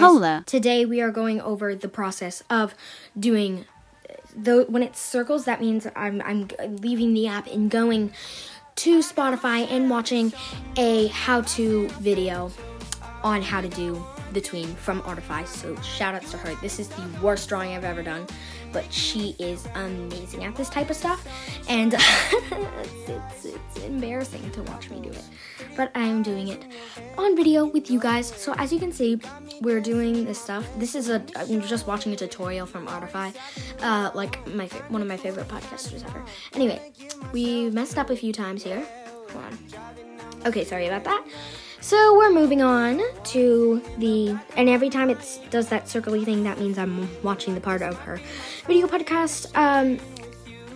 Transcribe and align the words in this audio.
Hola. 0.00 0.44
Today 0.46 0.86
we 0.86 1.02
are 1.02 1.10
going 1.10 1.42
over 1.42 1.74
the 1.74 1.86
process 1.86 2.42
of 2.48 2.74
doing 3.18 3.66
uh, 4.08 4.14
the 4.34 4.64
when 4.66 4.82
it 4.82 4.96
circles 4.96 5.44
that 5.44 5.60
means 5.60 5.86
I'm 5.94 6.22
I'm 6.22 6.48
leaving 6.78 7.12
the 7.12 7.26
app 7.26 7.46
and 7.46 7.70
going 7.70 8.14
to 8.76 9.00
Spotify 9.00 9.70
and 9.70 9.90
watching 9.90 10.32
a 10.78 11.08
how-to 11.08 11.88
video 12.00 12.50
on 13.22 13.42
how 13.42 13.60
to 13.60 13.68
do 13.68 14.02
the 14.32 14.40
tween 14.40 14.74
from 14.76 15.02
Artify. 15.04 15.44
So 15.44 15.74
shout 15.82 16.14
outs 16.14 16.30
to 16.32 16.38
her. 16.38 16.54
This 16.56 16.78
is 16.78 16.88
the 16.88 17.02
worst 17.22 17.48
drawing 17.48 17.74
I've 17.74 17.84
ever 17.84 18.02
done, 18.02 18.26
but 18.72 18.90
she 18.92 19.34
is 19.38 19.66
amazing 19.74 20.44
at 20.44 20.54
this 20.54 20.68
type 20.68 20.90
of 20.90 20.96
stuff, 20.96 21.26
and 21.68 21.94
it's, 21.98 23.08
it's, 23.08 23.44
it's 23.44 23.84
embarrassing 23.84 24.50
to 24.52 24.62
watch 24.64 24.90
me 24.90 25.00
do 25.00 25.10
it. 25.10 25.24
But 25.76 25.90
I'm 25.94 26.22
doing 26.22 26.48
it 26.48 26.64
on 27.16 27.36
video 27.36 27.66
with 27.66 27.90
you 27.90 28.00
guys. 28.00 28.26
So 28.26 28.54
as 28.54 28.72
you 28.72 28.78
can 28.78 28.92
see, 28.92 29.20
we're 29.60 29.80
doing 29.80 30.24
this 30.24 30.40
stuff. 30.40 30.66
This 30.78 30.94
is 30.94 31.08
a 31.08 31.22
I'm 31.36 31.60
just 31.62 31.86
watching 31.86 32.12
a 32.12 32.16
tutorial 32.16 32.66
from 32.66 32.88
Artify, 32.88 33.30
uh, 33.80 34.10
like 34.14 34.46
my 34.54 34.66
one 34.88 35.02
of 35.02 35.08
my 35.08 35.16
favorite 35.16 35.48
podcasters 35.48 36.04
ever. 36.04 36.24
Anyway, 36.54 36.80
we 37.32 37.70
messed 37.70 37.98
up 37.98 38.10
a 38.10 38.16
few 38.16 38.32
times 38.32 38.62
here. 38.62 38.86
Hold 39.32 39.44
on. 39.44 39.58
Okay, 40.46 40.64
sorry 40.64 40.86
about 40.86 41.04
that. 41.04 41.24
So 41.82 42.16
we're 42.16 42.30
moving 42.30 42.60
on 42.60 43.00
to 43.24 43.82
the, 43.96 44.38
and 44.56 44.68
every 44.68 44.90
time 44.90 45.08
it 45.08 45.40
does 45.48 45.68
that 45.70 45.86
circly 45.86 46.24
thing, 46.24 46.44
that 46.44 46.58
means 46.58 46.76
I'm 46.78 47.08
watching 47.22 47.54
the 47.54 47.60
part 47.60 47.80
of 47.80 47.98
her 48.00 48.20
video 48.66 48.86
podcast. 48.86 49.50
Um, 49.56 49.98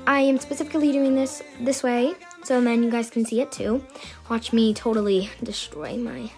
I 0.07 0.21
am 0.21 0.39
specifically 0.39 0.93
doing 0.93 1.15
this 1.15 1.43
this 1.61 1.83
way, 1.83 2.15
so 2.43 2.61
then 2.61 2.83
you 2.83 2.91
guys 2.91 3.11
can 3.11 3.25
see 3.25 3.43
it 3.43 3.53
too. 3.53 3.85
Watch 4.31 4.53
me 4.53 4.73
totally 4.73 5.31
destroy 5.43 5.97
my 5.97 6.31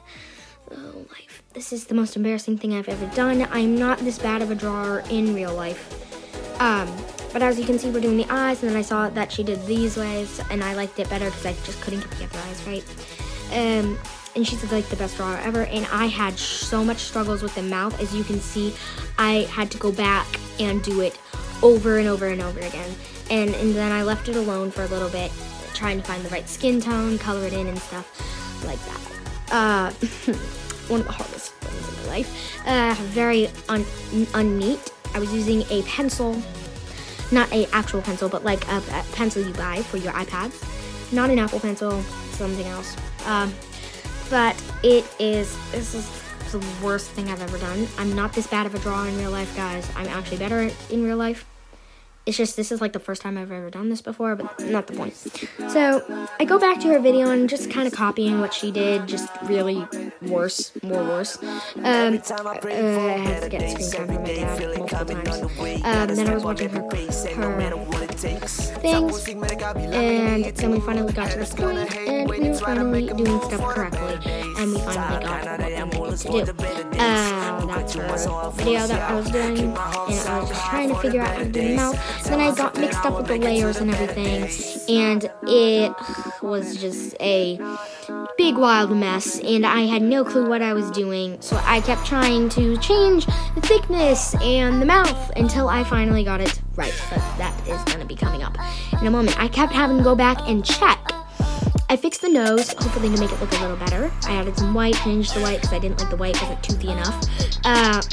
oh, 0.72 1.06
life. 1.10 1.42
This 1.52 1.72
is 1.72 1.86
the 1.86 1.94
most 1.94 2.16
embarrassing 2.16 2.58
thing 2.58 2.74
I've 2.74 2.88
ever 2.88 3.06
done. 3.14 3.46
I'm 3.52 3.78
not 3.78 3.98
this 3.98 4.18
bad 4.18 4.42
of 4.42 4.50
a 4.50 4.54
drawer 4.54 5.04
in 5.10 5.32
real 5.32 5.54
life. 5.54 6.60
Um, 6.60 6.92
but 7.32 7.40
as 7.40 7.58
you 7.58 7.64
can 7.64 7.78
see, 7.78 7.90
we're 7.90 8.00
doing 8.00 8.16
the 8.16 8.26
eyes, 8.30 8.62
and 8.62 8.70
then 8.70 8.76
I 8.76 8.82
saw 8.82 9.08
that 9.10 9.30
she 9.30 9.44
did 9.44 9.64
these 9.66 9.96
ways, 9.96 10.40
and 10.50 10.64
I 10.64 10.74
liked 10.74 10.98
it 10.98 11.08
better 11.08 11.26
because 11.26 11.46
I 11.46 11.52
just 11.64 11.80
couldn't 11.82 12.00
get 12.00 12.18
the 12.18 12.24
other 12.24 12.38
eyes 12.38 12.66
right. 12.66 12.84
Um, 13.52 13.98
and 14.36 14.46
she's 14.46 14.70
like 14.70 14.86
the 14.88 14.96
best 14.96 15.16
drawer 15.16 15.38
ever. 15.42 15.64
And 15.64 15.86
I 15.86 16.06
had 16.06 16.38
so 16.38 16.84
much 16.84 16.98
struggles 16.98 17.42
with 17.42 17.54
the 17.54 17.62
mouth. 17.62 17.98
As 18.00 18.14
you 18.14 18.22
can 18.22 18.38
see, 18.38 18.74
I 19.18 19.48
had 19.50 19.70
to 19.72 19.78
go 19.78 19.90
back 19.90 20.26
and 20.60 20.82
do 20.82 21.00
it 21.00 21.18
over 21.62 21.98
and 21.98 22.06
over 22.06 22.26
and 22.26 22.42
over 22.42 22.60
again. 22.60 22.94
And, 23.30 23.54
and 23.54 23.74
then 23.74 23.90
I 23.90 24.02
left 24.02 24.28
it 24.28 24.36
alone 24.36 24.70
for 24.70 24.82
a 24.82 24.86
little 24.86 25.08
bit, 25.08 25.32
trying 25.74 25.96
to 25.96 26.04
find 26.04 26.22
the 26.22 26.28
right 26.28 26.48
skin 26.48 26.80
tone, 26.80 27.18
color 27.18 27.44
it 27.46 27.54
in, 27.54 27.66
and 27.66 27.78
stuff 27.78 28.62
like 28.64 28.78
that. 28.84 29.52
Uh, 29.52 29.90
one 30.88 31.00
of 31.00 31.06
the 31.06 31.12
hardest 31.12 31.52
things 31.54 31.88
in 31.88 32.04
my 32.04 32.08
life. 32.08 32.66
Uh, 32.66 32.94
very 33.06 33.48
un- 33.68 33.86
unneat. 34.34 34.92
I 35.14 35.18
was 35.18 35.32
using 35.32 35.62
a 35.70 35.82
pencil, 35.84 36.40
not 37.32 37.50
a 37.52 37.66
actual 37.72 38.02
pencil, 38.02 38.28
but 38.28 38.44
like 38.44 38.68
a, 38.68 38.76
a 38.76 39.04
pencil 39.12 39.42
you 39.42 39.54
buy 39.54 39.82
for 39.82 39.96
your 39.96 40.12
iPads. 40.12 40.62
Not 41.12 41.30
an 41.30 41.38
Apple 41.38 41.60
pencil, 41.60 42.02
something 42.32 42.66
else. 42.66 42.96
Um, 43.24 43.54
but 44.30 44.60
it 44.82 45.04
is 45.18 45.56
this 45.72 45.94
is 45.94 46.22
the 46.52 46.64
worst 46.82 47.10
thing 47.10 47.28
I've 47.28 47.42
ever 47.42 47.58
done. 47.58 47.86
I'm 47.98 48.14
not 48.14 48.32
this 48.32 48.46
bad 48.46 48.66
of 48.66 48.74
a 48.74 48.78
drawer 48.78 49.06
in 49.06 49.16
real 49.18 49.30
life, 49.30 49.54
guys. 49.56 49.88
I'm 49.96 50.06
actually 50.08 50.38
better 50.38 50.70
in 50.90 51.04
real 51.04 51.16
life. 51.16 51.44
It's 52.24 52.36
just 52.36 52.56
this 52.56 52.72
is 52.72 52.80
like 52.80 52.92
the 52.92 52.98
first 52.98 53.22
time 53.22 53.38
I've 53.38 53.52
ever 53.52 53.70
done 53.70 53.88
this 53.88 54.02
before, 54.02 54.34
but 54.34 54.60
not 54.64 54.88
the 54.88 54.94
point. 54.94 55.14
So 55.68 56.28
I 56.40 56.44
go 56.44 56.58
back 56.58 56.80
to 56.80 56.88
her 56.88 56.98
video 56.98 57.30
and 57.30 57.48
just 57.48 57.70
kind 57.70 57.86
of 57.86 57.94
copying 57.94 58.40
what 58.40 58.52
she 58.52 58.72
did, 58.72 59.06
just 59.06 59.28
really 59.42 59.86
worse, 60.22 60.72
more 60.82 61.02
worse. 61.04 61.38
Um, 61.42 61.52
uh, 61.84 61.84
I 61.84 63.18
had 63.18 63.42
to 63.42 63.48
get 63.48 63.70
screen 63.70 63.90
time 63.90 64.06
from 64.06 64.22
my 64.22 64.34
dad 64.34 64.78
multiple 64.78 64.86
times. 64.86 65.84
Um, 65.84 66.16
then 66.16 66.28
I 66.28 66.34
was 66.34 66.44
watching 66.44 66.68
her, 66.70 66.82
her 66.82 68.08
things, 68.16 68.70
and 69.94 70.44
then 70.44 70.70
we 70.72 70.80
finally 70.80 71.12
got 71.12 71.30
to 71.30 71.38
this 71.38 71.54
point, 71.54 71.78
and 71.96 72.28
we 72.30 72.40
were 72.40 72.54
finally 72.54 73.06
doing 73.06 73.40
stuff 73.42 73.60
correctly, 73.74 74.32
and 74.58 74.72
we 74.72 74.78
finally 74.80 75.24
got 75.24 75.65
to 76.22 76.28
do. 76.28 76.52
Uh, 76.98 77.66
that's 77.66 77.94
her 77.94 78.50
video 78.52 78.86
that 78.86 79.10
I 79.10 79.14
was 79.14 79.30
doing, 79.30 79.58
and 79.58 79.78
I 79.78 80.40
was 80.40 80.48
just 80.48 80.66
trying 80.66 80.88
to 80.88 80.94
figure 80.96 81.20
out 81.20 81.28
how 81.28 81.38
to 81.38 81.48
do 81.48 81.60
the 81.60 81.76
mouth. 81.76 82.24
Then 82.24 82.40
I 82.40 82.54
got 82.54 82.78
mixed 82.78 83.04
up 83.04 83.16
with 83.16 83.26
the 83.26 83.38
layers 83.38 83.78
and 83.78 83.90
everything, 83.90 84.48
and 84.88 85.30
it 85.46 85.92
was 86.42 86.76
just 86.76 87.14
a 87.20 87.58
big 88.36 88.56
wild 88.56 88.96
mess, 88.96 89.38
and 89.40 89.66
I 89.66 89.82
had 89.82 90.02
no 90.02 90.24
clue 90.24 90.48
what 90.48 90.62
I 90.62 90.72
was 90.72 90.90
doing, 90.90 91.40
so 91.40 91.60
I 91.64 91.80
kept 91.80 92.06
trying 92.06 92.48
to 92.50 92.76
change 92.78 93.26
the 93.26 93.60
thickness 93.62 94.34
and 94.36 94.80
the 94.80 94.86
mouth 94.86 95.30
until 95.36 95.68
I 95.68 95.84
finally 95.84 96.24
got 96.24 96.40
it 96.40 96.60
right. 96.76 96.94
But 97.10 97.18
that 97.38 97.54
is 97.66 97.82
going 97.84 98.00
to 98.00 98.06
be 98.06 98.16
coming 98.16 98.42
up 98.42 98.56
in 99.00 99.06
a 99.06 99.10
moment. 99.10 99.38
I 99.38 99.48
kept 99.48 99.72
having 99.72 99.98
to 99.98 100.04
go 100.04 100.14
back 100.14 100.38
and 100.48 100.64
check. 100.64 101.15
I 101.96 101.98
fixed 101.98 102.20
the 102.20 102.28
nose, 102.28 102.74
hopefully 102.74 103.08
to 103.08 103.18
make 103.18 103.32
it 103.32 103.40
look 103.40 103.50
a 103.52 103.60
little 103.62 103.76
better. 103.78 104.12
I 104.24 104.34
added 104.34 104.54
some 104.58 104.74
white, 104.74 104.94
changed 104.96 105.34
the 105.34 105.40
white 105.40 105.62
because 105.62 105.72
I 105.72 105.78
didn't 105.78 105.98
like 105.98 106.10
the 106.10 106.16
white, 106.18 106.38
wasn't 106.42 106.62
toothy 106.62 106.90
enough. 106.90 107.24
Uh, 107.64 108.02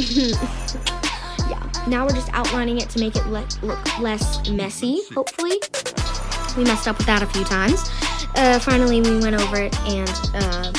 yeah, 1.49 1.85
now 1.89 2.05
we're 2.05 2.13
just 2.13 2.33
outlining 2.33 2.79
it 2.79 2.89
to 2.91 2.99
make 3.01 3.17
it 3.17 3.25
le- 3.25 3.45
look 3.61 3.99
less 3.99 4.49
messy, 4.49 5.01
hopefully. 5.13 5.59
We 6.55 6.63
messed 6.63 6.88
up 6.88 6.97
with 6.97 7.07
that 7.07 7.23
a 7.23 7.25
few 7.25 7.44
times. 7.44 7.83
Uh, 8.35 8.57
finally, 8.57 9.01
we 9.01 9.19
went 9.19 9.35
over 9.35 9.57
it 9.57 9.77
and 9.81 10.09
uh, 10.33 10.71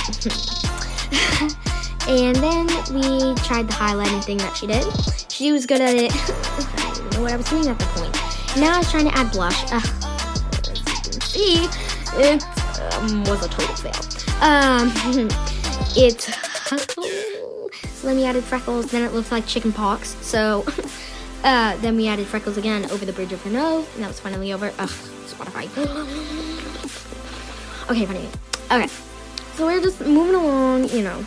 and 2.08 2.36
then 2.36 2.66
we 2.94 3.34
tried 3.42 3.68
the 3.68 3.74
highlighting 3.76 4.24
thing 4.24 4.38
that 4.38 4.56
she 4.56 4.66
did. 4.66 4.82
She 5.30 5.52
was 5.52 5.66
good 5.66 5.82
at 5.82 5.94
it. 5.94 6.10
I 6.10 6.92
didn't 6.94 7.12
know 7.12 7.20
what 7.20 7.32
I 7.32 7.36
was 7.36 7.50
doing 7.50 7.68
at 7.68 7.78
the 7.78 7.84
point. 7.84 8.14
Now 8.56 8.76
I 8.76 8.78
was 8.78 8.90
trying 8.90 9.10
to 9.10 9.14
add 9.14 9.30
blush. 9.30 9.62
Uh, 9.70 9.80
see, 11.20 11.68
it 12.16 12.42
um, 12.80 13.24
was 13.24 13.44
a 13.44 13.48
total 13.48 13.74
fail. 13.76 13.92
Um, 14.42 14.92
it. 15.96 16.28
then 18.02 18.16
we 18.16 18.24
added 18.24 18.44
freckles. 18.44 18.90
Then 18.90 19.02
it 19.02 19.12
looked 19.12 19.32
like 19.32 19.46
chicken 19.46 19.72
pox. 19.72 20.16
So 20.24 20.64
uh, 21.44 21.76
then 21.78 21.96
we 21.96 22.08
added 22.08 22.26
freckles 22.26 22.56
again 22.56 22.90
over 22.90 23.04
the 23.04 23.12
bridge 23.12 23.32
of 23.32 23.42
her 23.42 23.50
nose, 23.50 23.86
and 23.94 24.02
that 24.02 24.08
was 24.08 24.20
finally 24.20 24.52
over. 24.52 24.72
Ugh, 24.78 24.90
Spotify. 25.26 25.64
okay, 27.90 28.06
funny. 28.06 28.28
Okay, 28.70 28.88
so 29.54 29.66
we're 29.66 29.80
just 29.80 30.00
moving 30.00 30.34
along, 30.34 30.88
you 30.88 31.02
know, 31.02 31.24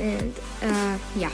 and 0.00 0.38
uh, 0.62 0.98
yeah. 1.16 1.30